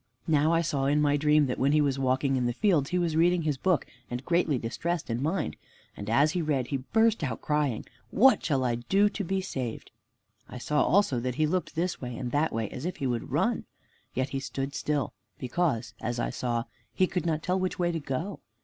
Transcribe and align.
Now 0.25 0.51
I 0.51 0.61
saw 0.61 0.85
in 0.85 0.99
my 0.99 1.15
dream 1.15 1.45
that 1.45 1.59
when 1.59 1.73
he 1.73 1.79
was 1.79 1.99
walking 1.99 2.35
in 2.35 2.47
the 2.47 2.53
fields, 2.53 2.89
he 2.89 2.97
was 2.97 3.15
reading 3.15 3.43
his 3.43 3.57
book 3.59 3.85
and 4.09 4.25
greatly 4.25 4.57
distressed 4.57 5.11
in 5.11 5.21
mind. 5.21 5.57
And 5.95 6.09
as 6.09 6.31
he 6.31 6.41
read, 6.41 6.69
he 6.69 6.77
burst 6.77 7.23
out 7.23 7.39
crying, 7.39 7.85
"What 8.09 8.43
shall 8.43 8.63
I 8.65 8.73
do 8.77 9.09
to 9.09 9.23
be 9.23 9.41
saved?" 9.41 9.91
I 10.49 10.57
saw 10.57 10.83
also 10.83 11.19
that 11.19 11.35
he 11.35 11.45
looked 11.45 11.75
this 11.75 12.01
way 12.01 12.17
and 12.17 12.31
that 12.31 12.51
way, 12.51 12.67
as 12.71 12.83
if 12.85 12.95
he 12.95 13.05
would 13.05 13.29
run. 13.29 13.65
Yet 14.15 14.29
he 14.29 14.39
stood 14.39 14.73
still, 14.73 15.13
because, 15.37 15.93
as 16.01 16.19
I 16.19 16.31
saw, 16.31 16.63
he 16.95 17.05
could 17.05 17.27
not 17.27 17.43
tell 17.43 17.59
which 17.59 17.77
way 17.77 17.91
to 17.91 17.99
go. 17.99 18.39